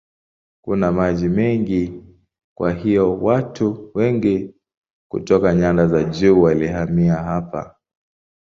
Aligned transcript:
Kuna 0.61 0.91
maji 0.91 1.29
mengi 1.29 2.03
kwa 2.57 2.73
hiyo 2.73 3.17
watu 3.19 3.91
wengi 3.95 4.55
kutoka 5.11 5.53
nyanda 5.53 5.87
za 5.87 6.03
juu 6.03 6.41
walihamia 6.41 7.15
hapa. 7.15 7.75